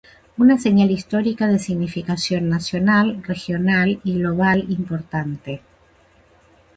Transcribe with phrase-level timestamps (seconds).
[0.35, 5.61] Una señal histórica de significación nacional, regional y global importante.